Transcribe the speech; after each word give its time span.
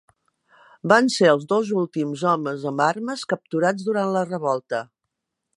Van 0.91 1.09
ser 1.15 1.29
els 1.33 1.45
dos 1.51 1.69
últims 1.83 2.25
homes 2.31 2.67
amb 2.71 2.85
armes 2.89 3.29
capturats 3.35 3.89
durant 3.91 4.15
la 4.17 4.29
revolta. 4.35 4.83